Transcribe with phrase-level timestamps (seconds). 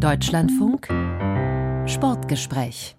[0.00, 0.88] Deutschlandfunk
[1.84, 2.96] Sportgespräch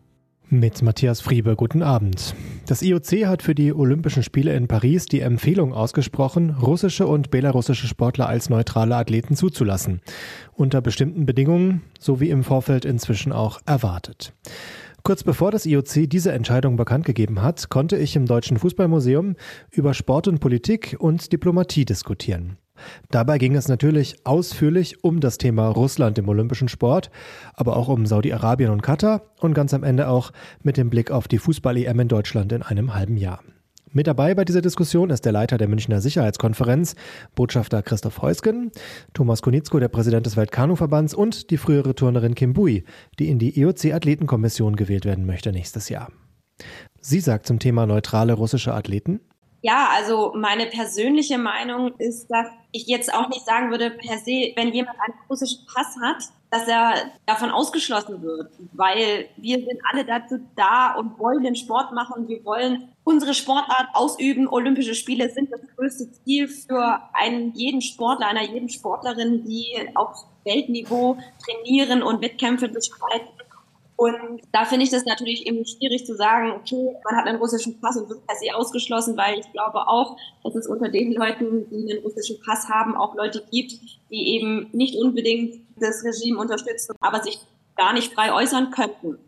[0.49, 2.35] mit Matthias Friebe, guten Abend.
[2.67, 7.87] Das IOC hat für die Olympischen Spiele in Paris die Empfehlung ausgesprochen, russische und belarussische
[7.87, 10.01] Sportler als neutrale Athleten zuzulassen.
[10.53, 14.33] Unter bestimmten Bedingungen, so wie im Vorfeld inzwischen auch erwartet.
[15.01, 19.37] Kurz bevor das IOC diese Entscheidung bekannt gegeben hat, konnte ich im Deutschen Fußballmuseum
[19.71, 22.57] über Sport und Politik und Diplomatie diskutieren.
[23.09, 27.11] Dabei ging es natürlich ausführlich um das Thema Russland im olympischen Sport,
[27.53, 30.31] aber auch um Saudi-Arabien und Katar und ganz am Ende auch
[30.63, 33.41] mit dem Blick auf die Fußball-EM in Deutschland in einem halben Jahr.
[33.93, 36.95] Mit dabei bei dieser Diskussion ist der Leiter der Münchner Sicherheitskonferenz,
[37.35, 38.71] Botschafter Christoph Heusgen,
[39.13, 42.85] Thomas Kunitzko, der Präsident des Weltkanuverbands und die frühere Turnerin Kim Bui,
[43.19, 46.09] die in die IOC-Athletenkommission gewählt werden möchte nächstes Jahr.
[47.01, 49.19] Sie sagt zum Thema neutrale russische Athleten,
[49.61, 54.53] ja, also meine persönliche Meinung ist, dass ich jetzt auch nicht sagen würde, per se,
[54.55, 60.03] wenn jemand einen russischen Pass hat, dass er davon ausgeschlossen wird, weil wir sind alle
[60.03, 62.27] dazu da und wollen den Sport machen.
[62.27, 64.47] Wir wollen unsere Sportart ausüben.
[64.47, 70.25] Olympische Spiele sind das größte Ziel für einen jeden Sportler, einer jeden Sportlerin, die auf
[70.43, 73.29] Weltniveau trainieren und Wettkämpfe bestreiten.
[74.01, 77.79] Und da finde ich das natürlich eben schwierig zu sagen, okay, man hat einen russischen
[77.79, 81.69] Pass und wird per se ausgeschlossen, weil ich glaube auch, dass es unter den Leuten,
[81.69, 83.73] die einen russischen Pass haben, auch Leute gibt,
[84.09, 87.37] die eben nicht unbedingt das Regime unterstützen, aber sich
[87.77, 89.19] gar nicht frei äußern könnten.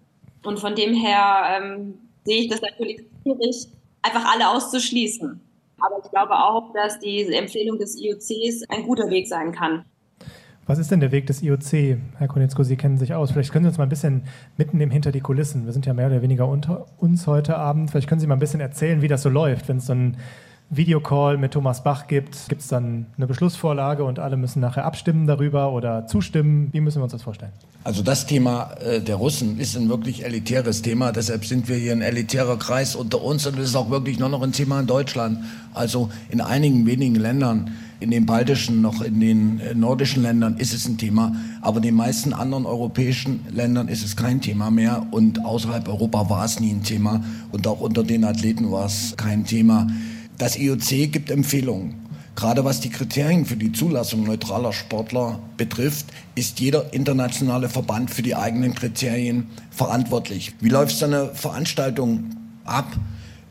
[0.43, 3.67] Und von dem her ähm, sehe ich das natürlich schwierig,
[4.01, 5.39] einfach alle auszuschließen.
[5.81, 9.85] Aber ich glaube auch, dass diese Empfehlung des IOCs ein guter Weg sein kann.
[10.65, 11.97] Was ist denn der Weg des IOC?
[12.17, 13.31] Herr Konietzko, Sie kennen sich aus.
[13.31, 14.21] Vielleicht können Sie uns mal ein bisschen
[14.57, 15.65] mitnehmen hinter die Kulissen.
[15.65, 17.91] Wir sind ja mehr oder weniger unter uns heute Abend.
[17.91, 20.15] Vielleicht können Sie mal ein bisschen erzählen, wie das so läuft, wenn es so einen
[20.69, 22.47] Videocall mit Thomas Bach gibt.
[22.47, 26.69] Gibt es dann eine Beschlussvorlage und alle müssen nachher abstimmen darüber oder zustimmen?
[26.71, 27.51] Wie müssen wir uns das vorstellen?
[27.83, 31.11] Also das Thema äh, der Russen ist ein wirklich elitäres Thema.
[31.11, 34.29] Deshalb sind wir hier ein elitärer Kreis unter uns und es ist auch wirklich nur
[34.29, 35.39] noch ein Thema in Deutschland.
[35.73, 40.73] Also in einigen wenigen Ländern in den baltischen, noch in den äh, nordischen Ländern ist
[40.73, 45.07] es ein Thema, aber in den meisten anderen europäischen Ländern ist es kein Thema mehr
[45.11, 49.13] und außerhalb Europa war es nie ein Thema und auch unter den Athleten war es
[49.17, 49.87] kein Thema.
[50.37, 51.95] Das IOC gibt Empfehlungen.
[52.35, 58.23] Gerade was die Kriterien für die Zulassung neutraler Sportler betrifft, ist jeder internationale Verband für
[58.23, 60.55] die eigenen Kriterien verantwortlich.
[60.59, 62.31] Wie läuft so eine Veranstaltung
[62.65, 62.87] ab?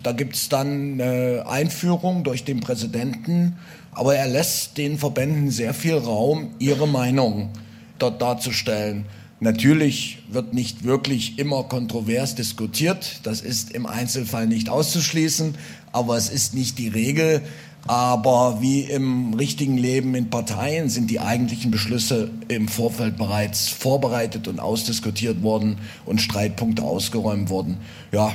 [0.03, 3.57] Da gibt es dann eine Einführung durch den Präsidenten
[3.93, 7.51] aber er lässt den Verbänden sehr viel Raum, ihre Meinung
[7.99, 9.05] dort darzustellen.
[9.41, 13.21] Natürlich wird nicht wirklich immer kontrovers diskutiert.
[13.25, 15.57] Das ist im Einzelfall nicht auszuschließen,
[15.93, 17.43] aber es ist nicht die Regel.
[17.87, 24.47] Aber wie im richtigen Leben in Parteien sind die eigentlichen Beschlüsse im Vorfeld bereits vorbereitet
[24.47, 27.79] und ausdiskutiert worden und Streitpunkte ausgeräumt worden.
[28.13, 28.33] Ja,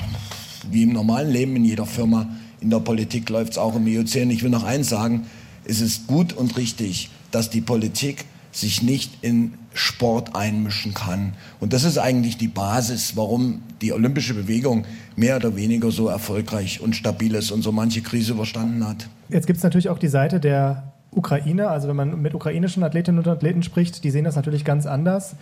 [0.71, 2.27] wie im normalen Leben in jeder Firma,
[2.59, 4.23] in der Politik läuft es auch im IOC.
[4.23, 5.25] Und ich will noch eins sagen,
[5.65, 11.33] es ist gut und richtig, dass die Politik sich nicht in Sport einmischen kann.
[11.59, 14.85] Und das ist eigentlich die Basis, warum die olympische Bewegung
[15.15, 19.07] mehr oder weniger so erfolgreich und stabil ist und so manche Krise überstanden hat.
[19.29, 21.67] Jetzt gibt es natürlich auch die Seite der Ukraine.
[21.69, 25.35] Also wenn man mit ukrainischen Athletinnen und Athleten spricht, die sehen das natürlich ganz anders.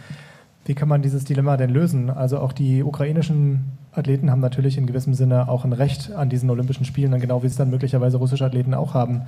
[0.65, 2.09] Wie kann man dieses Dilemma denn lösen?
[2.09, 3.65] Also auch die ukrainischen
[3.97, 7.47] Athleten haben natürlich in gewissem Sinne auch ein Recht an diesen Olympischen Spielen, genau wie
[7.47, 9.23] es dann möglicherweise russische Athleten auch haben.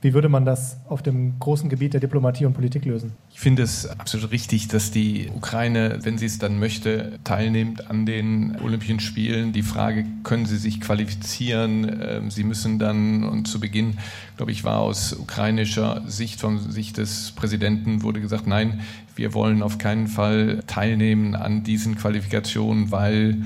[0.00, 3.14] Wie würde man das auf dem großen Gebiet der Diplomatie und Politik lösen?
[3.32, 8.06] Ich finde es absolut richtig, dass die Ukraine, wenn sie es dann möchte, teilnimmt an
[8.06, 9.52] den Olympischen Spielen.
[9.52, 12.00] Die Frage, können sie sich qualifizieren?
[12.00, 13.98] Ähm, sie müssen dann, und zu Beginn,
[14.36, 18.80] glaube ich, war aus ukrainischer Sicht, von Sicht des Präsidenten, wurde gesagt, nein,
[19.16, 23.38] wir wollen auf keinen Fall teilnehmen an diesen Qualifikationen, weil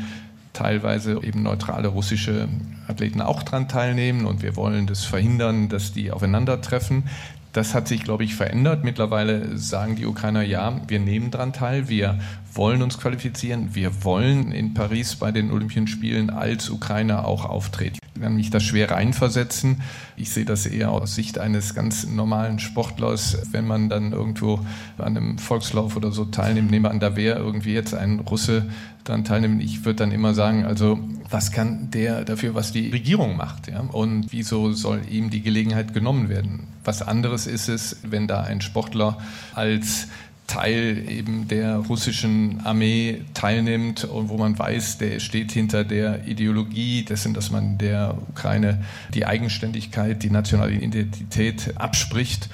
[0.53, 2.49] teilweise eben neutrale russische
[2.89, 7.05] Athleten auch daran teilnehmen und wir wollen das verhindern, dass die aufeinandertreffen.
[7.53, 8.83] Das hat sich, glaube ich, verändert.
[8.83, 12.19] Mittlerweile sagen die Ukrainer, ja, wir nehmen daran teil, wir
[12.55, 17.99] wollen uns qualifizieren, wir wollen in Paris bei den Olympischen Spielen als Ukrainer auch auftreten.
[18.15, 19.83] Ich kann mich da schwer reinversetzen.
[20.17, 24.61] Ich sehe das eher aus Sicht eines ganz normalen Sportlers, wenn man dann irgendwo
[24.99, 26.71] an einem Volkslauf oder so teilnimmt.
[26.71, 28.67] Nehme an, da wäre irgendwie jetzt ein Russe
[29.05, 29.63] daran teilnimmt.
[29.63, 30.99] Ich würde dann immer sagen, also
[31.31, 33.69] was kann der dafür, was die Regierung macht?
[33.69, 33.81] Ja?
[33.81, 36.69] Und wieso soll ihm die Gelegenheit genommen werden?
[36.85, 39.19] Was anderes ist es, wenn da ein Sportler
[39.55, 40.09] als
[40.49, 47.05] Teil eben der russischen Armee teilnimmt und wo man weiß, der steht hinter der Ideologie
[47.05, 48.83] dessen, dass man der Ukraine
[49.15, 52.51] die Eigenständigkeit, die nationale Identität abspricht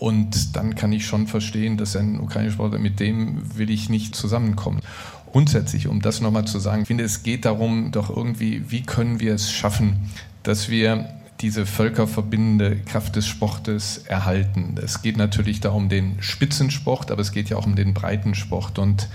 [0.00, 4.14] Und dann kann ich schon verstehen, dass ein ukrainischer Sportler mit dem will ich nicht
[4.14, 4.80] zusammenkommen.
[5.32, 9.20] Grundsätzlich, um das nochmal zu sagen, ich finde, es geht darum, doch irgendwie, wie können
[9.20, 10.10] wir es schaffen,
[10.42, 11.08] dass wir
[11.40, 14.74] diese völkerverbindende Kraft des Sportes erhalten.
[14.82, 18.78] Es geht natürlich da um den Spitzensport, aber es geht ja auch um den Breitensport.
[18.78, 19.08] Und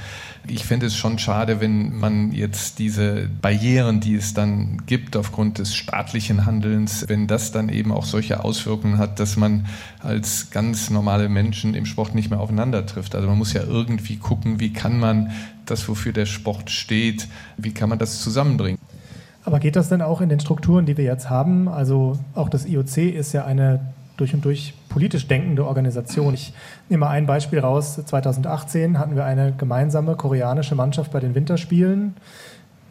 [0.47, 5.59] ich fände es schon schade, wenn man jetzt diese Barrieren, die es dann gibt aufgrund
[5.59, 9.67] des staatlichen Handelns, wenn das dann eben auch solche Auswirkungen hat, dass man
[9.99, 13.13] als ganz normale Menschen im Sport nicht mehr aufeinander trifft.
[13.13, 15.31] Also man muss ja irgendwie gucken, wie kann man
[15.65, 17.27] das, wofür der Sport steht,
[17.57, 18.79] wie kann man das zusammenbringen.
[19.43, 21.67] Aber geht das denn auch in den Strukturen, die wir jetzt haben?
[21.67, 23.79] Also auch das IOC ist ja eine
[24.17, 26.33] durch und durch politisch denkende Organisation.
[26.33, 26.53] Ich
[26.89, 27.99] nehme mal ein Beispiel raus.
[28.03, 32.15] 2018 hatten wir eine gemeinsame koreanische Mannschaft bei den Winterspielen.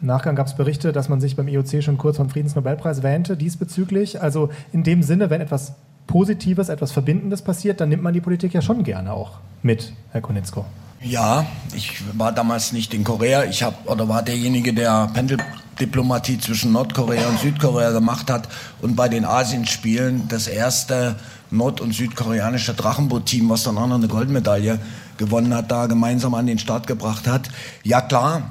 [0.01, 3.35] Im Nachgang gab es Berichte, dass man sich beim IOC schon kurz vom Friedensnobelpreis wähnte
[3.35, 4.21] diesbezüglich.
[4.21, 5.73] Also in dem Sinne, wenn etwas
[6.07, 10.21] Positives, etwas Verbindendes passiert, dann nimmt man die Politik ja schon gerne auch mit, Herr
[10.21, 10.65] Konitzko.
[11.07, 13.43] Ja, ich war damals nicht in Korea.
[13.43, 18.49] Ich habe oder war derjenige, der Pendeldiplomatie zwischen Nordkorea und Südkorea gemacht hat
[18.81, 21.15] und bei den Asienspielen das erste
[21.51, 24.79] nord- und südkoreanische Drachenboot-Team, was dann auch noch eine Goldmedaille
[25.17, 27.49] gewonnen hat, da gemeinsam an den Start gebracht hat.
[27.83, 28.49] Ja klar,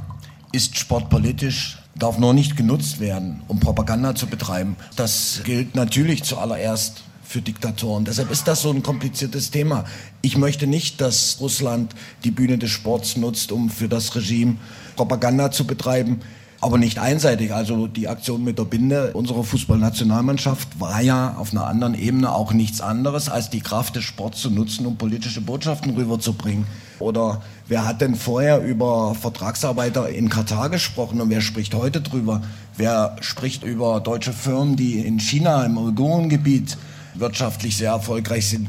[0.52, 4.76] ist sportpolitisch darf nur nicht genutzt werden, um Propaganda zu betreiben.
[4.96, 8.04] Das gilt natürlich zuallererst für Diktatoren.
[8.04, 9.84] Deshalb ist das so ein kompliziertes Thema.
[10.22, 14.56] Ich möchte nicht, dass Russland die Bühne des Sports nutzt, um für das Regime
[14.96, 16.20] Propaganda zu betreiben
[16.64, 17.52] aber nicht einseitig.
[17.52, 22.54] Also die Aktion mit der Binde unserer Fußballnationalmannschaft war ja auf einer anderen Ebene auch
[22.54, 26.66] nichts anderes, als die Kraft des Sports zu nutzen, um politische Botschaften rüberzubringen.
[27.00, 32.40] Oder wer hat denn vorher über Vertragsarbeiter in Katar gesprochen und wer spricht heute drüber?
[32.78, 36.78] Wer spricht über deutsche Firmen, die in China, im Uigurengebiet
[37.14, 38.68] wirtschaftlich sehr erfolgreich sind?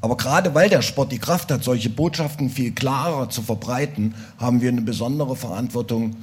[0.00, 4.60] Aber gerade weil der Sport die Kraft hat, solche Botschaften viel klarer zu verbreiten, haben
[4.60, 6.16] wir eine besondere Verantwortung,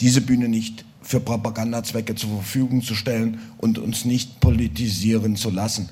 [0.00, 5.88] diese Bühne nicht für Propagandazwecke zur Verfügung zu stellen und uns nicht politisieren zu lassen.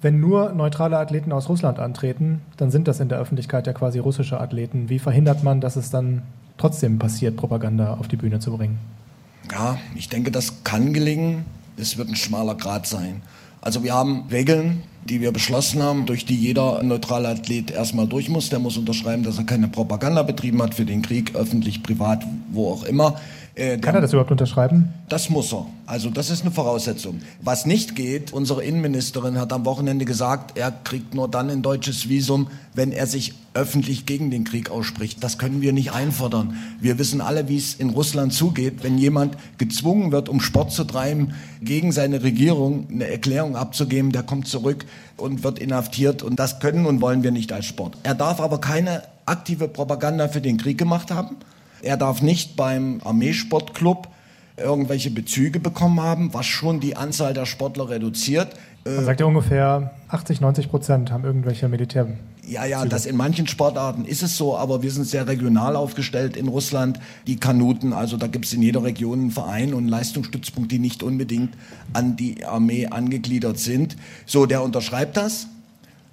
[0.00, 3.98] Wenn nur neutrale Athleten aus Russland antreten, dann sind das in der Öffentlichkeit ja quasi
[3.98, 4.88] russische Athleten.
[4.88, 6.22] Wie verhindert man, dass es dann
[6.56, 8.78] trotzdem passiert, Propaganda auf die Bühne zu bringen?
[9.50, 11.44] Ja, ich denke, das kann gelingen.
[11.76, 13.22] Es wird ein schmaler Grad sein.
[13.60, 18.28] Also wir haben Regeln, die wir beschlossen haben, durch die jeder neutrale Athlet erstmal durch
[18.28, 18.50] muss.
[18.50, 22.70] Der muss unterschreiben, dass er keine Propaganda betrieben hat für den Krieg, öffentlich, privat, wo
[22.70, 23.20] auch immer.
[23.58, 24.94] Äh, Kann er das überhaupt unterschreiben?
[25.08, 25.66] Das muss er.
[25.84, 27.20] Also das ist eine Voraussetzung.
[27.42, 32.08] Was nicht geht, unsere Innenministerin hat am Wochenende gesagt, er kriegt nur dann ein deutsches
[32.08, 35.24] Visum, wenn er sich öffentlich gegen den Krieg ausspricht.
[35.24, 36.56] Das können wir nicht einfordern.
[36.80, 40.84] Wir wissen alle, wie es in Russland zugeht, wenn jemand gezwungen wird, um Sport zu
[40.84, 44.84] treiben, gegen seine Regierung eine Erklärung abzugeben, der kommt zurück
[45.16, 46.22] und wird inhaftiert.
[46.22, 47.96] Und das können und wollen wir nicht als Sport.
[48.04, 51.36] Er darf aber keine aktive Propaganda für den Krieg gemacht haben.
[51.82, 54.08] Er darf nicht beim Armeesportclub
[54.56, 58.48] irgendwelche Bezüge bekommen haben, was schon die Anzahl der Sportler reduziert.
[58.84, 62.08] Man sagt ja ungefähr 80, 90 Prozent haben irgendwelche Militär.
[62.46, 66.34] Ja, ja, das in manchen Sportarten ist es so, aber wir sind sehr regional aufgestellt
[66.34, 66.98] in Russland.
[67.26, 70.78] Die Kanuten, also da gibt es in jeder Region einen Verein und einen Leistungsstützpunkt, die
[70.78, 71.52] nicht unbedingt
[71.92, 73.96] an die Armee angegliedert sind.
[74.24, 75.48] So, der unterschreibt das.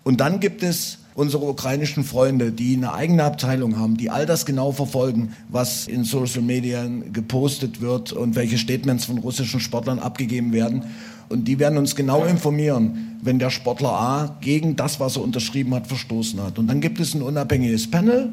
[0.03, 4.45] Und dann gibt es unsere ukrainischen Freunde, die eine eigene Abteilung haben, die all das
[4.45, 10.51] genau verfolgen, was in Social Media gepostet wird und welche Statements von russischen Sportlern abgegeben
[10.51, 10.83] werden.
[11.29, 15.73] Und die werden uns genau informieren, wenn der Sportler A gegen das, was er unterschrieben
[15.73, 16.59] hat, verstoßen hat.
[16.59, 18.29] Und dann gibt es ein unabhängiges Panel,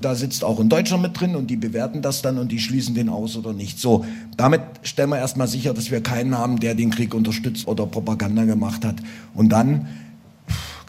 [0.00, 2.94] da sitzt auch ein Deutscher mit drin und die bewerten das dann und die schließen
[2.94, 3.78] den aus oder nicht.
[3.78, 4.06] So,
[4.36, 8.44] damit stellen wir erstmal sicher, dass wir keinen haben, der den Krieg unterstützt oder Propaganda
[8.44, 8.96] gemacht hat.
[9.34, 9.88] Und dann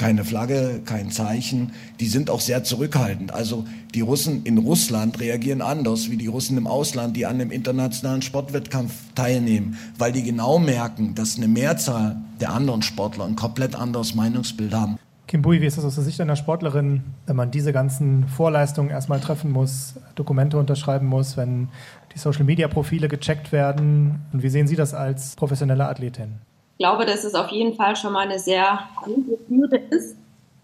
[0.01, 1.73] keine Flagge, kein Zeichen.
[1.99, 3.31] Die sind auch sehr zurückhaltend.
[3.31, 7.51] Also die Russen in Russland reagieren anders wie die Russen im Ausland, die an einem
[7.51, 13.75] internationalen Sportwettkampf teilnehmen, weil die genau merken, dass eine Mehrzahl der anderen Sportler ein komplett
[13.75, 14.97] anderes Meinungsbild haben.
[15.27, 18.89] Kim Bui, wie ist das aus der Sicht einer Sportlerin, wenn man diese ganzen Vorleistungen
[18.89, 21.67] erstmal treffen muss, Dokumente unterschreiben muss, wenn
[22.15, 24.21] die Social-Media-Profile gecheckt werden?
[24.33, 26.39] Und wie sehen Sie das als professionelle Athletin?
[26.81, 30.17] Glaube, dass es auf jeden Fall schon mal eine sehr gute Hürde ist,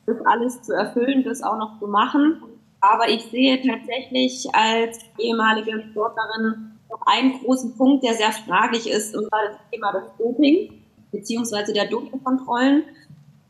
[0.07, 2.41] das alles zu erfüllen, das auch noch zu machen.
[2.81, 9.15] Aber ich sehe tatsächlich als ehemalige Sportlerin noch einen großen Punkt, der sehr fraglich ist,
[9.15, 10.81] und zwar das Thema des Doping,
[11.12, 12.83] beziehungsweise der Dopingkontrollen,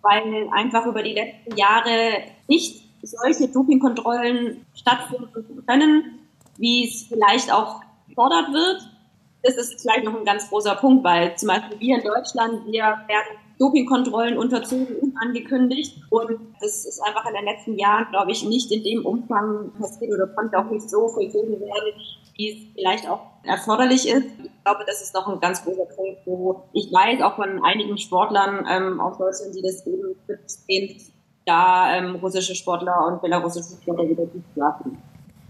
[0.01, 6.19] weil einfach über die letzten Jahre nicht solche Dopingkontrollen stattfinden können,
[6.57, 8.96] wie es vielleicht auch gefordert wird
[9.44, 12.82] das ist vielleicht noch ein ganz großer Punkt, weil zum Beispiel wir in Deutschland, wir
[12.82, 16.00] werden Dopingkontrollen unterzogen, unangekündigt.
[16.10, 20.13] Und das ist einfach in den letzten Jahren, glaube ich, nicht in dem Umfang passiert
[20.13, 21.94] oder konnte auch nicht so vollzogen werden,
[22.36, 24.25] wie es vielleicht auch erforderlich ist.
[24.44, 27.98] Ich glaube, das ist noch ein ganz großer Punkt, wo ich weiß, auch von einigen
[27.98, 30.15] Sportlern ähm, aus Deutschland, die das eben
[30.46, 31.01] sehen,
[31.46, 35.01] da ähm, russische Sportler und belarussische Sportler wieder gut schlafen.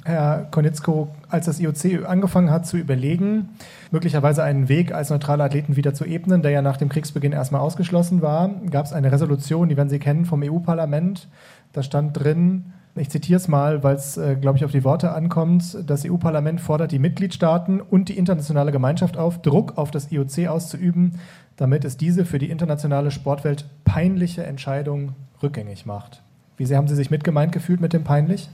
[0.07, 3.49] Herr Konitzko, als das IOC angefangen hat zu überlegen,
[3.91, 7.59] möglicherweise einen Weg als neutrale Athleten wieder zu ebnen, der ja nach dem Kriegsbeginn erstmal
[7.59, 11.27] ausgeschlossen war, gab es eine Resolution, die werden Sie kennen, vom EU-Parlament.
[11.73, 15.11] Da stand drin, ich zitiere es mal, weil es, äh, glaube ich, auf die Worte
[15.11, 20.47] ankommt, das EU-Parlament fordert die Mitgliedstaaten und die internationale Gemeinschaft auf, Druck auf das IOC
[20.47, 21.19] auszuüben,
[21.57, 26.23] damit es diese für die internationale Sportwelt peinliche Entscheidung rückgängig macht.
[26.55, 28.49] Wie sehr haben Sie sich mitgemeint gefühlt mit dem peinlich?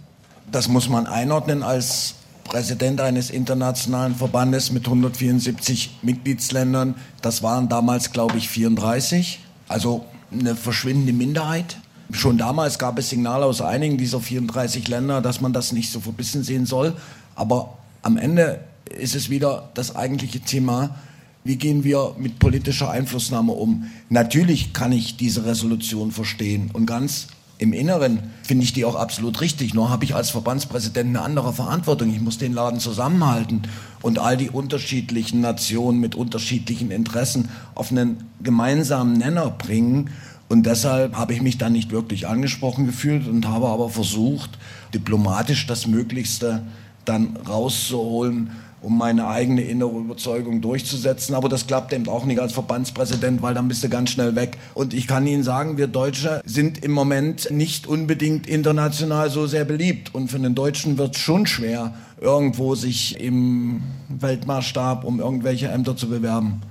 [0.52, 6.96] Das muss man einordnen als Präsident eines internationalen Verbandes mit 174 Mitgliedsländern.
[7.22, 9.40] Das waren damals, glaube ich, 34.
[9.68, 11.78] Also eine verschwindende Minderheit.
[12.12, 16.00] Schon damals gab es Signale aus einigen dieser 34 Länder, dass man das nicht so
[16.00, 16.94] verbissen sehen soll.
[17.36, 18.60] Aber am Ende
[18.90, 20.96] ist es wieder das eigentliche Thema,
[21.44, 23.92] wie gehen wir mit politischer Einflussnahme um?
[24.10, 29.40] Natürlich kann ich diese Resolution verstehen und ganz im Inneren finde ich die auch absolut
[29.40, 29.74] richtig.
[29.74, 32.10] Nur habe ich als Verbandspräsident eine andere Verantwortung.
[32.14, 33.62] Ich muss den Laden zusammenhalten
[34.02, 40.10] und all die unterschiedlichen Nationen mit unterschiedlichen Interessen auf einen gemeinsamen Nenner bringen.
[40.50, 44.52] Und deshalb habe ich mich da nicht wirklich angesprochen gefühlt und habe aber versucht,
[44.94, 46.64] diplomatisch das Möglichste
[47.06, 48.52] dann rauszuholen
[48.84, 51.34] um meine eigene innere Überzeugung durchzusetzen.
[51.34, 54.58] Aber das klappt eben auch nicht als Verbandspräsident, weil dann bist du ganz schnell weg.
[54.74, 59.66] Und ich kann Ihnen sagen, wir Deutsche sind im Moment nicht unbedingt international so sehr
[59.66, 60.14] beliebt.
[60.14, 65.96] Und für den Deutschen wird es schon schwer, irgendwo sich im Weltmaßstab um irgendwelche Ämter
[65.96, 66.62] zu bewerben.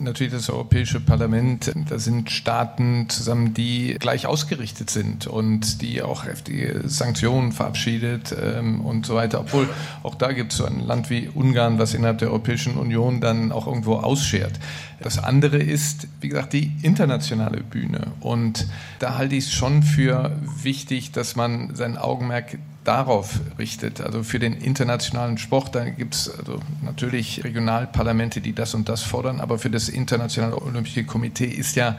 [0.00, 6.24] Natürlich das Europäische Parlament, da sind Staaten zusammen, die gleich ausgerichtet sind und die auch
[6.24, 9.38] heftige Sanktionen verabschiedet ähm, und so weiter.
[9.38, 9.68] Obwohl
[10.02, 13.52] auch da gibt es so ein Land wie Ungarn, was innerhalb der Europäischen Union dann
[13.52, 14.58] auch irgendwo ausschert.
[15.00, 18.08] Das andere ist, wie gesagt, die internationale Bühne.
[18.18, 18.66] Und
[18.98, 24.38] da halte ich es schon für wichtig, dass man sein Augenmerk darauf richtet, also für
[24.38, 29.58] den internationalen Sport, da gibt es also natürlich Regionalparlamente, die das und das fordern, aber
[29.58, 31.96] für das Internationale Olympische Komitee ist ja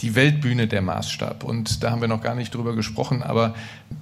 [0.00, 1.44] die Weltbühne der Maßstab.
[1.44, 3.54] Und da haben wir noch gar nicht drüber gesprochen, aber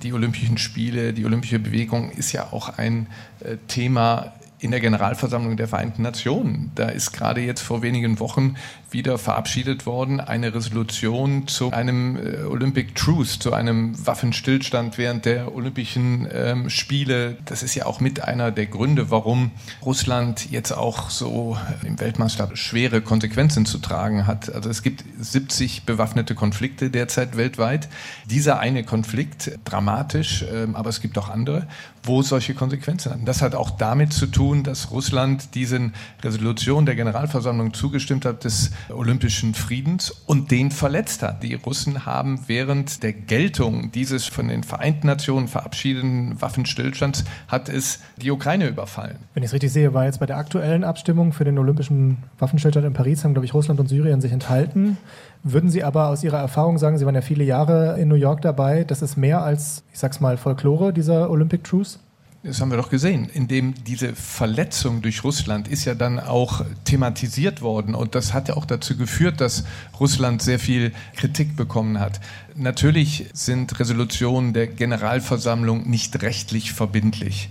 [0.02, 3.06] die Olympischen Spiele, die olympische Bewegung ist ja auch ein
[3.40, 6.70] äh, Thema in der Generalversammlung der Vereinten Nationen.
[6.76, 8.54] Da ist gerade jetzt vor wenigen Wochen
[8.92, 15.54] wieder verabschiedet worden eine Resolution zu einem äh, Olympic Truce, zu einem Waffenstillstand während der
[15.54, 17.38] Olympischen ähm, Spiele.
[17.46, 19.50] Das ist ja auch mit einer der Gründe, warum
[19.84, 24.52] Russland jetzt auch so im Weltmaßstab schwere Konsequenzen zu tragen hat.
[24.54, 27.88] Also es gibt 70 bewaffnete Konflikte derzeit weltweit.
[28.26, 31.66] Dieser eine Konflikt dramatisch, ähm, aber es gibt auch andere,
[32.04, 33.24] wo solche Konsequenzen haben.
[33.24, 38.42] Das hat auch damit zu tun, tun, dass Russland diesen Resolution der Generalversammlung zugestimmt hat
[38.42, 41.42] des Olympischen Friedens und den verletzt hat.
[41.42, 48.00] Die Russen haben während der Geltung dieses von den Vereinten Nationen verabschiedeten Waffenstillstands hat es
[48.16, 49.16] die Ukraine überfallen.
[49.34, 52.86] Wenn ich es richtig sehe, war jetzt bei der aktuellen Abstimmung für den Olympischen Waffenstillstand
[52.86, 54.96] in Paris haben, glaube ich, Russland und Syrien sich enthalten.
[55.42, 58.42] Würden Sie aber aus Ihrer Erfahrung sagen, Sie waren ja viele Jahre in New York
[58.42, 61.98] dabei, das ist mehr als, ich sag's mal, Folklore, dieser Olympic Truce?
[62.44, 67.62] Das haben wir doch gesehen, indem diese Verletzung durch Russland ist ja dann auch thematisiert
[67.62, 69.62] worden und das hat ja auch dazu geführt, dass
[70.00, 72.20] Russland sehr viel Kritik bekommen hat.
[72.56, 77.48] Natürlich sind Resolutionen der Generalversammlung nicht rechtlich verbindlich.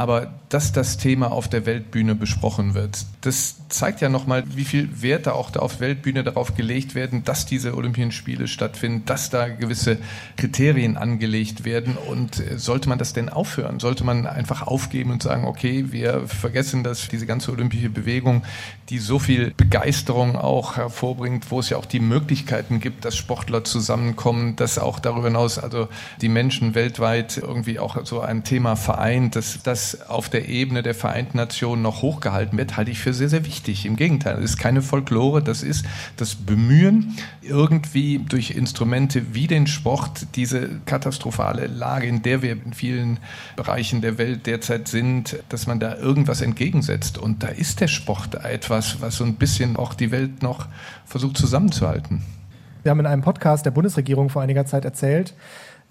[0.00, 5.02] Aber dass das Thema auf der Weltbühne besprochen wird, das zeigt ja nochmal, wie viel
[5.02, 9.28] Wert da auch da auf Weltbühne darauf gelegt werden, dass diese Olympischen Spiele stattfinden, dass
[9.28, 9.98] da gewisse
[10.38, 11.98] Kriterien angelegt werden.
[11.98, 13.78] Und äh, sollte man das denn aufhören?
[13.78, 18.42] Sollte man einfach aufgeben und sagen, okay, wir vergessen das, diese ganze olympische Bewegung,
[18.88, 23.64] die so viel Begeisterung auch hervorbringt, wo es ja auch die Möglichkeiten gibt, dass Sportler
[23.64, 25.88] zusammenkommen, dass auch darüber hinaus also
[26.22, 30.94] die Menschen weltweit irgendwie auch so ein Thema vereint, dass das auf der Ebene der
[30.94, 33.86] Vereinten Nationen noch hochgehalten wird, halte ich für sehr, sehr wichtig.
[33.86, 35.84] Im Gegenteil, das ist keine Folklore, das ist
[36.16, 42.72] das Bemühen, irgendwie durch Instrumente wie den Sport diese katastrophale Lage, in der wir in
[42.72, 43.18] vielen
[43.56, 47.18] Bereichen der Welt derzeit sind, dass man da irgendwas entgegensetzt.
[47.18, 50.66] Und da ist der Sport etwas, was so ein bisschen auch die Welt noch
[51.04, 52.22] versucht zusammenzuhalten.
[52.82, 55.34] Wir haben in einem Podcast der Bundesregierung vor einiger Zeit erzählt,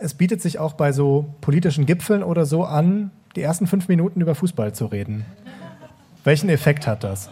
[0.01, 4.22] es bietet sich auch bei so politischen Gipfeln oder so an, die ersten fünf Minuten
[4.22, 5.26] über Fußball zu reden.
[6.24, 7.30] Welchen Effekt hat das?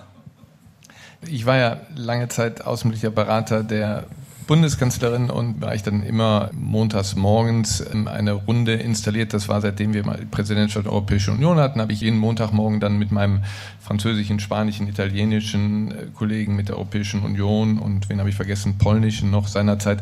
[1.21, 4.05] Ich war ja lange Zeit außenpolitischer Berater der
[4.47, 9.33] Bundeskanzlerin und war ich dann immer montags morgens eine Runde installiert.
[9.33, 12.79] Das war seitdem wir mal die Präsidentschaft der Europäischen Union hatten, habe ich jeden Montagmorgen
[12.79, 13.43] dann mit meinem
[13.81, 19.29] französischen, spanischen, italienischen äh, Kollegen mit der Europäischen Union und wen habe ich vergessen, polnischen
[19.29, 20.01] noch seinerzeit.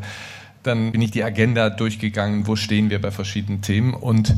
[0.62, 4.36] Dann bin ich die Agenda durchgegangen, wo stehen wir bei verschiedenen Themen und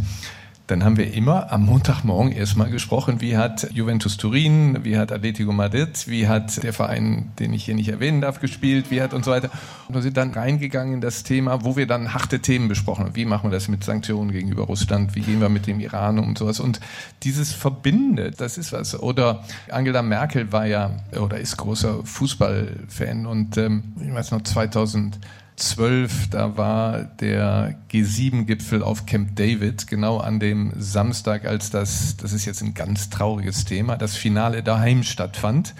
[0.67, 5.53] dann haben wir immer am Montagmorgen erstmal gesprochen, wie hat Juventus Turin, wie hat Atletico
[5.53, 9.23] Madrid, wie hat der Verein, den ich hier nicht erwähnen darf, gespielt, wie hat und
[9.23, 9.49] so weiter.
[9.87, 13.15] Und wir sind dann reingegangen in das Thema, wo wir dann harte Themen besprochen haben.
[13.15, 15.15] Wie machen wir das mit Sanktionen gegenüber Russland?
[15.15, 16.59] Wie gehen wir mit dem Iran um und sowas?
[16.59, 16.81] Und
[17.23, 18.99] dieses verbindet, das ist was.
[18.99, 25.17] Oder Angela Merkel war ja oder ist großer Fußballfan und ähm, ich weiß noch 2000
[25.57, 32.31] 12, da war der G7-Gipfel auf Camp David, genau an dem Samstag, als das, das
[32.31, 35.73] ist jetzt ein ganz trauriges Thema, das Finale daheim stattfand.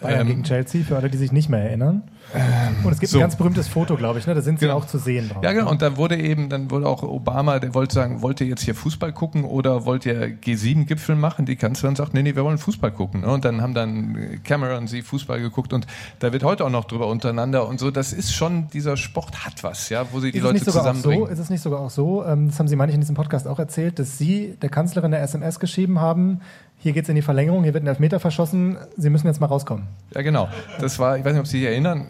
[0.00, 2.02] Bayern ähm, gegen Chelsea, für alle, die sich nicht mehr erinnern.
[2.34, 3.18] Ähm, und es gibt so.
[3.18, 4.34] ein ganz berühmtes Foto, glaube ich, ne?
[4.34, 4.78] da sind sie genau.
[4.78, 5.42] auch zu sehen drauf.
[5.42, 5.70] Ja, genau.
[5.70, 8.74] Und da wurde eben, dann wurde auch Obama, der wollte sagen, wollt ihr jetzt hier
[8.74, 11.46] Fußball gucken oder wollt ihr G7-Gipfel machen?
[11.46, 13.22] Die Kanzlerin sagt, nee, nee, wir wollen Fußball gucken.
[13.22, 13.28] Ne?
[13.28, 15.86] Und dann haben dann Cameron sie Fußball geguckt und
[16.20, 17.90] da wird heute auch noch drüber untereinander und so.
[17.90, 21.26] Das ist schon, dieser Sport hat was, ja, wo sie die Leute zusammenbringen.
[21.26, 23.46] So, ist es nicht sogar auch so, ähm, das haben Sie manchmal in diesem Podcast
[23.46, 26.40] auch erzählt, dass Sie der Kanzlerin der SMS geschrieben haben,
[26.82, 29.46] hier geht es in die Verlängerung, hier wird ein Elfmeter verschossen, Sie müssen jetzt mal
[29.46, 29.86] rauskommen.
[30.14, 30.48] Ja, genau.
[30.80, 32.08] Das war, ich weiß nicht, ob Sie sich erinnern,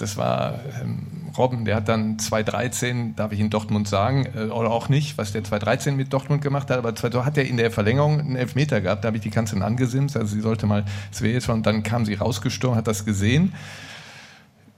[0.00, 1.06] das war ähm,
[1.38, 5.32] Robben, der hat dann 2013, darf ich in Dortmund sagen, äh, oder auch nicht, was
[5.32, 8.80] der 2013 mit Dortmund gemacht hat, aber 2013 hat er in der Verlängerung einen Elfmeter
[8.80, 11.62] gehabt, da habe ich die Kanzlerin angesimst, also sie sollte mal, es wäre jetzt schon,
[11.62, 13.52] dann kam sie rausgestürmt, hat das gesehen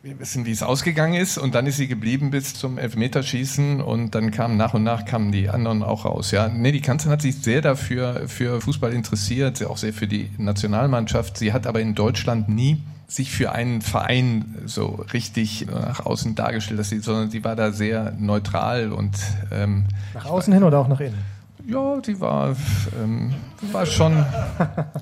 [0.03, 4.17] wir wissen, wie es ausgegangen ist und dann ist sie geblieben bis zum Elfmeterschießen und
[4.17, 6.33] dann kamen nach und nach kamen die anderen auch raus.
[6.33, 10.31] Ja, nee, die Kanzlerin hat sich sehr dafür für Fußball interessiert, auch sehr für die
[10.39, 11.39] Nationalmannschaft.
[11.39, 16.81] Sie hat aber in Deutschland nie sich für einen Verein so richtig nach außen dargestellt,
[16.81, 19.17] dass sie, sondern sie war da sehr neutral und
[19.53, 21.32] ähm, nach außen hin oder auch nach innen.
[21.67, 22.57] Ja, die war,
[23.01, 23.33] ähm,
[23.71, 24.25] war schon,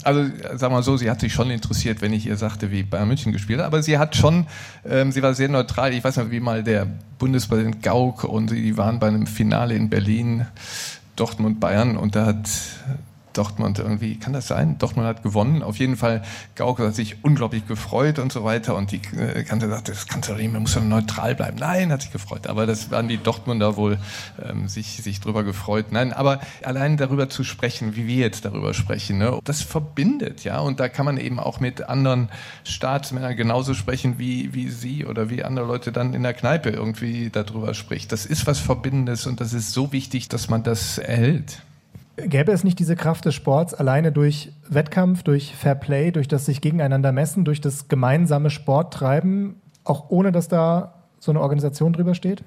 [0.04, 3.08] also sagen wir so, sie hat sich schon interessiert, wenn ich ihr sagte, wie Bayern
[3.08, 4.46] München gespielt hat, aber sie hat schon,
[4.84, 5.94] ähm, sie war sehr neutral.
[5.94, 6.86] Ich weiß nicht, wie mal der
[7.18, 10.46] Bundespräsident Gauck und die waren bei einem Finale in Berlin,
[11.16, 12.48] Dortmund Bayern und da hat
[13.32, 14.78] Dortmund irgendwie, kann das sein?
[14.78, 15.62] Dortmund hat gewonnen.
[15.62, 16.22] Auf jeden Fall,
[16.54, 18.76] Gauke hat sich unglaublich gefreut und so weiter.
[18.76, 21.58] Und die äh, Kanzler sagte, das kannst du nicht, man muss doch neutral bleiben.
[21.58, 22.46] Nein, hat sich gefreut.
[22.46, 23.98] Aber das waren die Dortmunder wohl
[24.42, 25.86] ähm, sich, sich drüber gefreut.
[25.90, 30.58] Nein, aber allein darüber zu sprechen, wie wir jetzt darüber sprechen, ne, das verbindet, ja.
[30.58, 32.28] Und da kann man eben auch mit anderen
[32.64, 37.30] Staatsmännern genauso sprechen, wie, wie sie oder wie andere Leute dann in der Kneipe irgendwie
[37.30, 38.12] darüber spricht.
[38.12, 41.62] Das ist was Verbindendes und das ist so wichtig, dass man das erhält.
[42.26, 46.46] Gäbe es nicht diese Kraft des Sports alleine durch Wettkampf, durch Fair Play, durch das
[46.46, 52.14] sich gegeneinander messen, durch das gemeinsame Sporttreiben, auch ohne dass da so eine Organisation drüber
[52.14, 52.42] steht?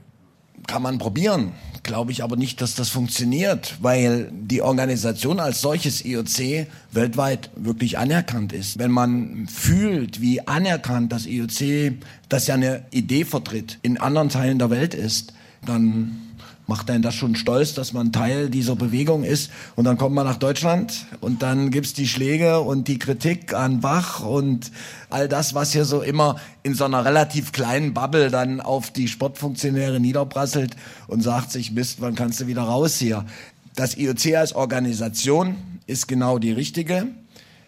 [0.68, 1.52] Kann man probieren,
[1.84, 7.98] glaube ich aber nicht, dass das funktioniert, weil die Organisation als solches IOC weltweit wirklich
[7.98, 8.80] anerkannt ist.
[8.80, 11.96] Wenn man fühlt, wie anerkannt das IOC,
[12.30, 15.34] das ja eine Idee vertritt, in anderen Teilen der Welt ist,
[15.66, 16.20] dann
[16.68, 19.52] macht einen das schon stolz, dass man Teil dieser Bewegung ist.
[19.76, 23.82] Und dann kommt man nach Deutschland und dann gibt's die Schläge und die Kritik an
[23.82, 24.72] Bach und
[25.10, 29.08] all das, was hier so immer in so einer relativ kleinen Bubble dann auf die
[29.08, 30.76] Sportfunktionäre niederprasselt
[31.08, 33.26] und sagt sich, Mist, wann kannst du wieder raus hier?
[33.76, 35.56] Das IOC als Organisation
[35.88, 37.08] ist genau die richtige.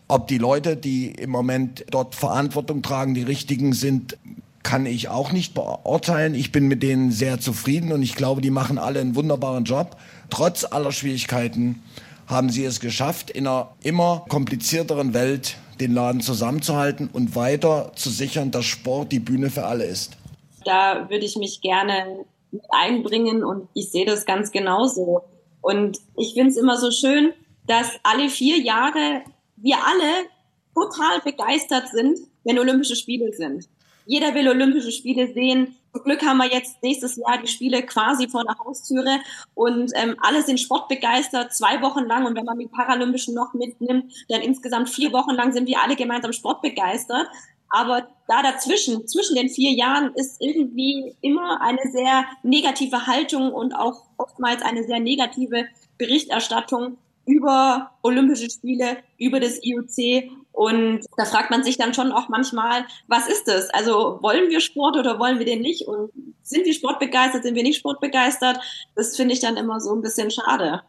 [0.07, 4.17] Ob die Leute, die im Moment dort Verantwortung tragen, die richtigen sind,
[4.65, 6.33] kann ich auch nicht beurteilen.
[6.33, 9.95] Ich bin mit denen sehr zufrieden und ich glaube, die machen alle einen wunderbaren Job.
[10.31, 11.83] Trotz aller Schwierigkeiten
[12.25, 18.09] haben sie es geschafft, in einer immer komplizierteren Welt den Laden zusammenzuhalten und weiter zu
[18.09, 20.17] sichern, dass Sport die Bühne für alle ist.
[20.63, 22.25] Da würde ich mich gerne
[22.69, 25.25] einbringen und ich sehe das ganz genauso.
[25.61, 27.33] Und ich finde es immer so schön,
[27.67, 29.21] dass alle vier Jahre
[29.57, 30.27] wir alle
[30.73, 33.67] total begeistert sind, wenn Olympische Spiele sind.
[34.05, 35.75] Jeder will Olympische Spiele sehen.
[35.93, 39.19] Zum Glück haben wir jetzt nächstes Jahr die Spiele quasi vor der Haustüre
[39.53, 42.25] und ähm, alle sind sportbegeistert, zwei Wochen lang.
[42.25, 45.95] Und wenn man die Paralympischen noch mitnimmt, dann insgesamt vier Wochen lang sind wir alle
[45.95, 47.27] gemeinsam sportbegeistert.
[47.69, 53.73] Aber da dazwischen, zwischen den vier Jahren, ist irgendwie immer eine sehr negative Haltung und
[53.73, 55.65] auch oftmals eine sehr negative
[55.97, 60.29] Berichterstattung über Olympische Spiele, über das IOC.
[60.55, 63.69] Und da fragt man sich dann schon auch manchmal, was ist das?
[63.71, 65.85] Also wollen wir Sport oder wollen wir den nicht?
[65.85, 66.11] Und
[66.43, 68.59] sind wir sportbegeistert, sind wir nicht sportbegeistert?
[68.95, 70.81] Das finde ich dann immer so ein bisschen schade.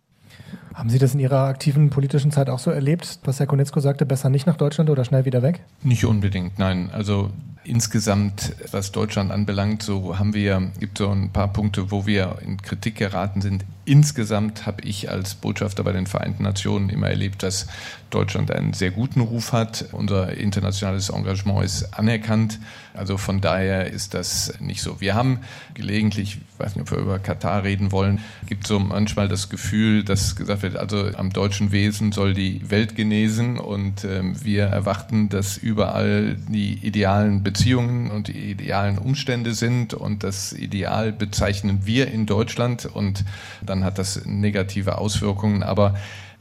[0.72, 4.07] Haben Sie das in Ihrer aktiven politischen Zeit auch so erlebt, was Herr Konetzko sagte,
[4.07, 5.61] besser nicht nach Deutschland oder schnell wieder weg?
[5.83, 6.90] Nicht unbedingt, nein.
[6.92, 7.31] Also
[7.64, 12.62] insgesamt, was Deutschland anbelangt, so haben wir, gibt so ein paar Punkte, wo wir in
[12.62, 13.64] Kritik geraten sind.
[13.87, 17.68] Insgesamt habe ich als Botschafter bei den Vereinten Nationen immer erlebt, dass
[18.11, 19.87] Deutschland einen sehr guten Ruf hat.
[19.92, 22.59] Unser internationales Engagement ist anerkannt.
[22.94, 25.01] Also von daher ist das nicht so.
[25.01, 25.40] Wir haben
[25.75, 30.03] gelegentlich, ich weiß nicht, ob wir über Katar reden wollen, gibt so manchmal das Gefühl,
[30.03, 35.29] dass gesagt wird, also am deutschen Wesen soll die Welt genesen und äh, wir erwarten,
[35.29, 42.11] dass überall die idealen Beziehungen und die idealen Umstände sind und das Ideal bezeichnen wir
[42.11, 43.25] in Deutschland und
[43.61, 45.62] dann hat das negative Auswirkungen.
[45.62, 45.95] Aber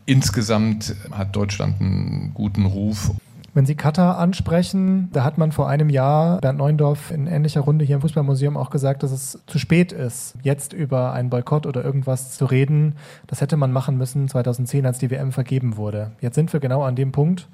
[0.06, 3.12] insgesamt hat Deutschland einen guten Ruf.
[3.56, 7.86] Wenn Sie Katar ansprechen, da hat man vor einem Jahr, Bernd Neuendorf in ähnlicher Runde
[7.86, 11.82] hier im Fußballmuseum auch gesagt, dass es zu spät ist, jetzt über einen Boykott oder
[11.82, 12.98] irgendwas zu reden.
[13.28, 16.12] Das hätte man machen müssen 2010, als die WM vergeben wurde.
[16.20, 17.48] Jetzt sind wir genau an dem Punkt,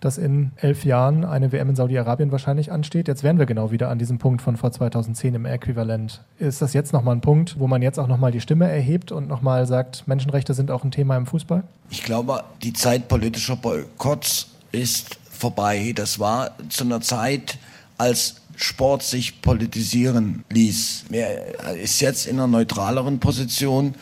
[0.00, 3.08] dass in elf Jahren eine WM in Saudi-Arabien wahrscheinlich ansteht.
[3.08, 6.22] Jetzt wären wir genau wieder an diesem Punkt von vor 2010 im Äquivalent.
[6.38, 9.28] Ist das jetzt nochmal ein Punkt, wo man jetzt auch nochmal die Stimme erhebt und
[9.28, 11.64] nochmal sagt, Menschenrechte sind auch ein Thema im Fußball?
[11.90, 15.92] Ich glaube, die Zeit politischer Boykotts ist vorbei.
[15.94, 17.58] Das war zu einer Zeit,
[17.98, 21.06] als Sport sich politisieren ließ.
[21.12, 23.94] Er ist jetzt in einer neutraleren Position,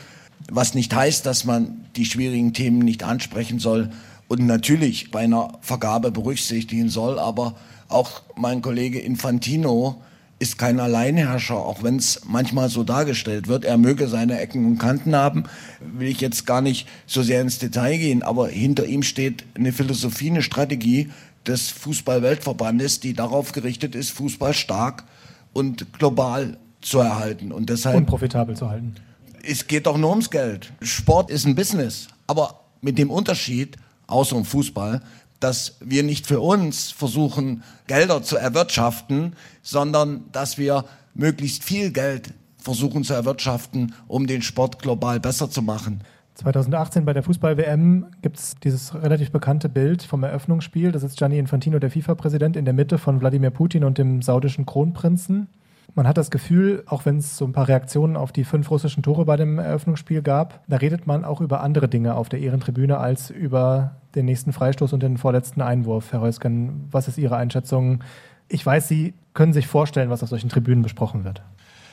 [0.51, 3.91] was nicht heißt, dass man die schwierigen Themen nicht ansprechen soll
[4.29, 7.19] und natürlich bei einer Vergabe berücksichtigen soll.
[7.19, 7.55] Aber
[7.89, 10.03] auch mein Kollege Infantino
[10.39, 13.65] ist kein Alleinherrscher, auch wenn es manchmal so dargestellt wird.
[13.65, 15.45] Er möge seine Ecken und Kanten haben,
[15.81, 19.73] will ich jetzt gar nicht so sehr ins Detail gehen, aber hinter ihm steht eine
[19.73, 21.11] Philosophie, eine Strategie
[21.47, 25.05] des Fußball-Weltverbandes, die darauf gerichtet ist, Fußball stark
[25.53, 27.53] und global zu erhalten.
[27.53, 27.97] Und deshalb.
[27.97, 28.95] Und profitabel zu halten.
[29.43, 30.73] Es geht doch nur ums Geld.
[30.81, 32.09] Sport ist ein Business.
[32.27, 35.01] Aber mit dem Unterschied, außer im Fußball,
[35.41, 42.33] dass wir nicht für uns versuchen, Gelder zu erwirtschaften, sondern dass wir möglichst viel Geld
[42.57, 46.01] versuchen zu erwirtschaften, um den Sport global besser zu machen.
[46.35, 50.91] 2018 bei der Fußball-WM gibt es dieses relativ bekannte Bild vom Eröffnungsspiel.
[50.91, 54.67] Da sitzt Gianni Infantino, der FIFA-Präsident, in der Mitte von Wladimir Putin und dem saudischen
[54.67, 55.49] Kronprinzen.
[55.97, 59.05] Man hat das Gefühl, auch wenn es so ein paar Reaktionen auf die fünf russischen
[59.05, 62.99] Tore bei dem Eröffnungsspiel gab, da redet man auch über andere Dinge auf der Ehrentribüne
[62.99, 66.13] als über den nächsten Freistoß und den vorletzten Einwurf.
[66.13, 68.03] Herr Reusken, was ist Ihre Einschätzung?
[68.49, 71.43] Ich weiß, Sie können sich vorstellen, was auf solchen Tribünen besprochen wird.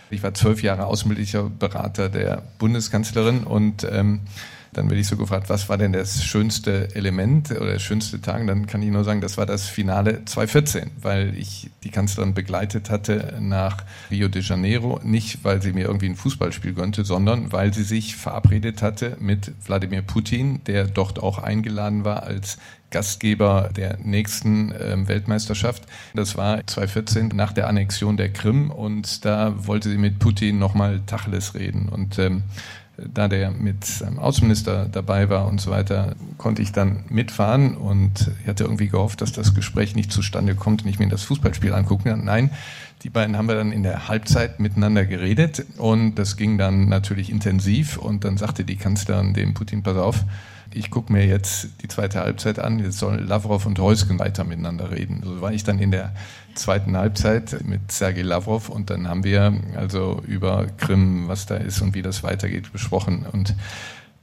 [0.09, 4.21] Ich war zwölf Jahre außenpolitischer Berater der Bundeskanzlerin und ähm,
[4.73, 8.45] dann werde ich so gefragt, was war denn das schönste Element oder der schönste Tag?
[8.47, 12.89] Dann kann ich nur sagen, das war das Finale 2014, weil ich die Kanzlerin begleitet
[12.89, 14.99] hatte nach Rio de Janeiro.
[15.03, 19.51] Nicht, weil sie mir irgendwie ein Fußballspiel gönnte, sondern weil sie sich verabredet hatte mit
[19.65, 22.57] Wladimir Putin, der dort auch eingeladen war als
[22.91, 25.83] Gastgeber der nächsten äh, Weltmeisterschaft.
[26.13, 31.01] Das war 2014 nach der Annexion der Krim und da wollte sie mit Putin nochmal
[31.07, 31.89] Tacheles reden.
[31.89, 32.43] Und ähm,
[33.13, 38.31] da der mit seinem Außenminister dabei war und so weiter, konnte ich dann mitfahren und
[38.41, 41.73] ich hatte irgendwie gehofft, dass das Gespräch nicht zustande kommt und ich mir das Fußballspiel
[41.73, 42.25] angucken kann.
[42.25, 42.51] Nein,
[43.03, 47.31] die beiden haben wir dann in der Halbzeit miteinander geredet und das ging dann natürlich
[47.31, 50.23] intensiv und dann sagte die Kanzlerin dem Putin, pass auf,
[50.73, 54.91] ich gucke mir jetzt die zweite Halbzeit an, jetzt sollen Lavrov und Heusken weiter miteinander
[54.91, 55.21] reden.
[55.23, 56.13] So war ich dann in der
[56.55, 61.81] zweiten Halbzeit mit Sergei Lavrov und dann haben wir also über Krim, was da ist
[61.81, 63.25] und wie das weitergeht, besprochen.
[63.31, 63.55] Und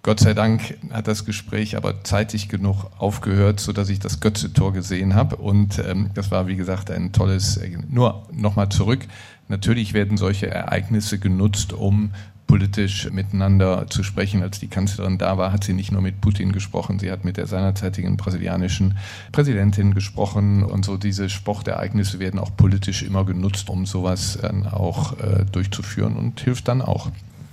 [0.02, 5.14] Gott sei Dank hat das Gespräch aber zeitig genug aufgehört, sodass ich das Götze-Tor gesehen
[5.14, 5.36] habe.
[5.36, 7.60] Und ähm, das war, wie gesagt, ein tolles.
[7.90, 9.06] Nur nochmal zurück.
[9.48, 12.12] Natürlich werden solche Ereignisse genutzt, um
[12.48, 14.42] politisch miteinander zu sprechen.
[14.42, 17.36] Als die Kanzlerin da war, hat sie nicht nur mit Putin gesprochen, sie hat mit
[17.36, 18.98] der seinerzeitigen brasilianischen
[19.30, 25.12] Präsidentin gesprochen und so diese Sportereignisse werden auch politisch immer genutzt, um sowas dann auch
[25.20, 27.10] äh, durchzuführen und hilft dann auch.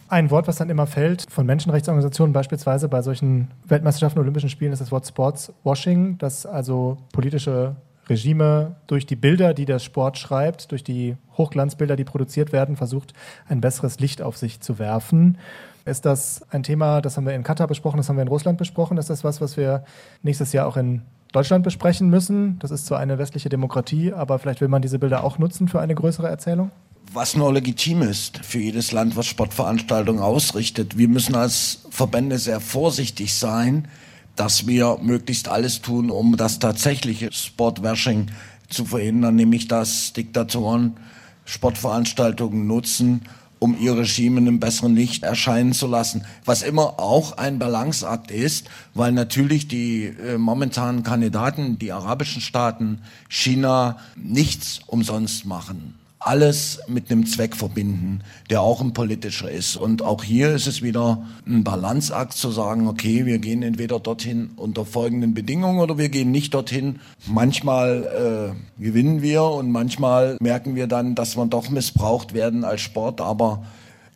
[0.07, 4.79] Ein Wort, was dann immer fällt von Menschenrechtsorganisationen, beispielsweise bei solchen Weltmeisterschaften, Olympischen Spielen, ist
[4.79, 7.75] das Wort Sportswashing, dass also politische
[8.07, 13.13] Regime durch die Bilder, die der Sport schreibt, durch die Hochglanzbilder, die produziert werden, versucht,
[13.47, 15.37] ein besseres Licht auf sich zu werfen.
[15.85, 18.57] Ist das ein Thema, das haben wir in Katar besprochen, das haben wir in Russland
[18.57, 18.97] besprochen?
[18.97, 19.83] Ist das was, was wir
[20.23, 22.57] nächstes Jahr auch in Deutschland besprechen müssen?
[22.59, 25.81] Das ist zwar eine westliche Demokratie, aber vielleicht will man diese Bilder auch nutzen für
[25.81, 26.71] eine größere Erzählung?
[27.13, 30.97] Was nur legitim ist für jedes Land, was Sportveranstaltungen ausrichtet.
[30.97, 33.87] Wir müssen als Verbände sehr vorsichtig sein,
[34.35, 38.27] dass wir möglichst alles tun, um das tatsächliche Sportwashing
[38.69, 40.97] zu verhindern, nämlich dass Diktatoren
[41.45, 43.21] Sportveranstaltungen nutzen,
[43.59, 46.25] um ihr Regime in einem besseren Licht erscheinen zu lassen.
[46.43, 53.01] Was immer auch ein Balanceakt ist, weil natürlich die äh, momentanen Kandidaten, die arabischen Staaten,
[53.29, 59.75] China, nichts umsonst machen alles mit einem Zweck verbinden, der auch ein politischer ist.
[59.75, 64.49] Und auch hier ist es wieder ein Balanceakt zu sagen, okay, wir gehen entweder dorthin
[64.55, 66.99] unter folgenden Bedingungen oder wir gehen nicht dorthin.
[67.27, 72.81] Manchmal äh, gewinnen wir und manchmal merken wir dann, dass wir doch missbraucht werden als
[72.81, 73.21] Sport.
[73.21, 73.63] Aber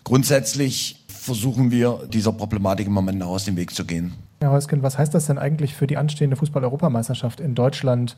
[0.04, 4.13] grundsätzlich versuchen wir dieser Problematik im Moment aus dem Weg zu gehen.
[4.41, 8.17] Herr Heusken, was heißt das denn eigentlich für die anstehende Fußball-Europameisterschaft in Deutschland,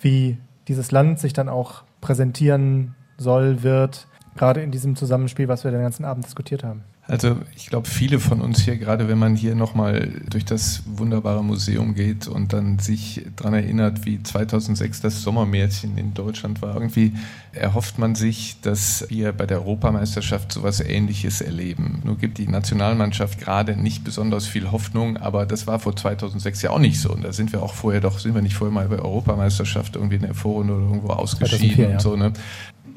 [0.00, 5.70] wie dieses Land sich dann auch präsentieren soll, wird, gerade in diesem Zusammenspiel, was wir
[5.70, 6.82] den ganzen Abend diskutiert haben?
[7.08, 11.44] Also ich glaube, viele von uns hier, gerade wenn man hier nochmal durch das wunderbare
[11.44, 17.12] Museum geht und dann sich daran erinnert, wie 2006 das Sommermärchen in Deutschland war, irgendwie
[17.52, 22.02] erhofft man sich, dass wir bei der Europameisterschaft sowas Ähnliches erleben.
[22.04, 26.70] Nur gibt die Nationalmannschaft gerade nicht besonders viel Hoffnung, aber das war vor 2006 ja
[26.70, 27.12] auch nicht so.
[27.12, 30.16] Und da sind wir auch vorher doch, sind wir nicht vorher mal bei Europameisterschaft irgendwie
[30.16, 32.16] in der Vorrunde oder irgendwo ausgeschieden 2004, und so.
[32.16, 32.32] Ne?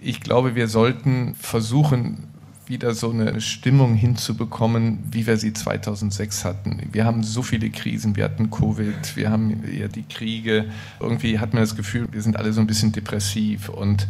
[0.01, 2.29] Ich glaube, wir sollten versuchen,
[2.69, 6.87] wieder so eine Stimmung hinzubekommen, wie wir sie 2006 hatten.
[6.91, 10.65] Wir haben so viele Krisen, wir hatten Covid, wir haben ja die Kriege.
[10.99, 14.07] Irgendwie hat man das Gefühl, wir sind alle so ein bisschen depressiv und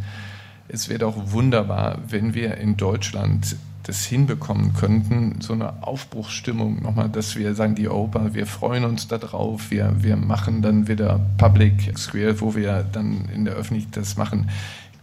[0.68, 7.10] es wäre doch wunderbar, wenn wir in Deutschland das hinbekommen könnten, so eine Aufbruchsstimmung nochmal,
[7.10, 11.98] dass wir sagen, die Europa, wir freuen uns darauf, wir, wir machen dann wieder Public
[11.98, 14.50] Square, wo wir dann in der Öffentlichkeit das machen.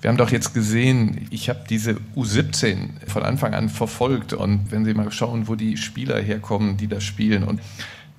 [0.07, 4.85] Wir haben doch jetzt gesehen, ich habe diese U17 von Anfang an verfolgt und wenn
[4.85, 7.61] Sie mal schauen, wo die Spieler herkommen, die das spielen und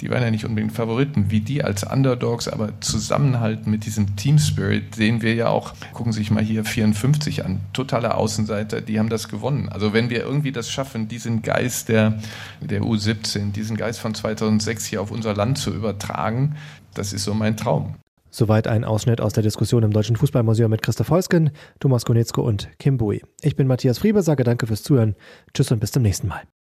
[0.02, 4.38] die waren ja nicht unbedingt Favoriten, wie die als Underdogs aber zusammenhalten mit diesem Team
[4.38, 9.00] Spirit, sehen wir ja auch, gucken Sie sich mal hier 54 an, totale Außenseiter, die
[9.00, 9.70] haben das gewonnen.
[9.70, 12.20] Also wenn wir irgendwie das schaffen, diesen Geist der,
[12.60, 16.58] der U17, diesen Geist von 2006 hier auf unser Land zu übertragen,
[16.94, 17.96] das ist so mein Traum.
[18.38, 22.70] Soweit ein Ausschnitt aus der Diskussion im Deutschen Fußballmuseum mit Christoph Heusken, Thomas Konetzko und
[22.78, 23.24] Kim Bui.
[23.42, 25.16] Ich bin Matthias Friebe, sage danke fürs Zuhören.
[25.56, 26.44] Tschüss und bis zum nächsten Mal.